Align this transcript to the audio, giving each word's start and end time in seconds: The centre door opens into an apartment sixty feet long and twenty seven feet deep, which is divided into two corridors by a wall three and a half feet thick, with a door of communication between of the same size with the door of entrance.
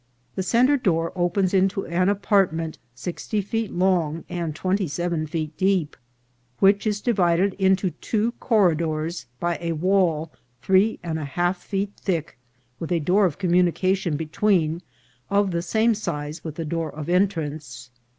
The 0.33 0.41
centre 0.41 0.77
door 0.77 1.13
opens 1.15 1.53
into 1.53 1.85
an 1.85 2.09
apartment 2.09 2.79
sixty 2.95 3.39
feet 3.39 3.71
long 3.71 4.23
and 4.29 4.55
twenty 4.55 4.87
seven 4.87 5.27
feet 5.27 5.55
deep, 5.57 5.95
which 6.57 6.87
is 6.87 7.01
divided 7.01 7.53
into 7.59 7.91
two 7.91 8.31
corridors 8.39 9.27
by 9.39 9.59
a 9.61 9.73
wall 9.73 10.31
three 10.63 10.97
and 11.03 11.19
a 11.19 11.25
half 11.25 11.61
feet 11.61 11.91
thick, 12.01 12.35
with 12.79 12.91
a 12.91 12.99
door 12.99 13.25
of 13.27 13.37
communication 13.37 14.17
between 14.17 14.81
of 15.29 15.51
the 15.51 15.61
same 15.61 15.93
size 15.93 16.43
with 16.43 16.55
the 16.55 16.65
door 16.65 16.89
of 16.91 17.07
entrance. 17.07 17.91